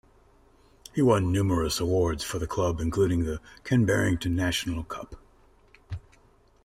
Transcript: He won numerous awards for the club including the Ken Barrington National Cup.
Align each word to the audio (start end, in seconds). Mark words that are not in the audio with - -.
He 0.95 1.03
won 1.03 1.31
numerous 1.31 1.79
awards 1.79 2.23
for 2.23 2.39
the 2.39 2.47
club 2.47 2.79
including 2.81 3.23
the 3.23 3.39
Ken 3.63 3.85
Barrington 3.85 4.35
National 4.35 4.81
Cup. 4.83 5.15